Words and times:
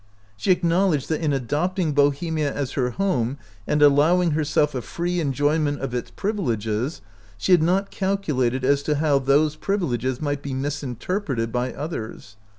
She 0.35 0.49
acknowledged 0.51 1.09
that 1.09 1.21
in 1.21 1.31
adopting 1.31 1.91
Bohemia 1.93 2.51
as 2.51 2.71
her 2.71 2.89
home 2.89 3.37
and 3.67 3.83
allowing 3.83 4.31
herself 4.31 4.73
a 4.73 4.81
free 4.81 5.19
enjoyment 5.19 5.79
of 5.79 5.93
its 5.93 6.09
privileges 6.09 7.01
she 7.37 7.51
had 7.51 7.61
not 7.61 7.91
calculated 7.91 8.65
as 8.65 8.81
to 8.81 8.95
how 8.95 9.19
those 9.19 9.55
privileges 9.55 10.19
might 10.19 10.41
be 10.41 10.55
misinterpreted 10.55 11.51
by 11.51 11.71
others. 11.71 12.35